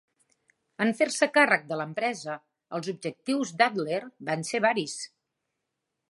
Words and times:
En 0.85 0.91
fer-se 0.99 1.27
càrrec 1.33 1.67
de 1.71 1.77
l'empresa, 1.81 2.37
els 2.77 2.89
objectius 2.93 3.51
d'Adler 3.59 4.01
van 4.31 4.47
ser 4.53 4.63
varis. 4.69 4.97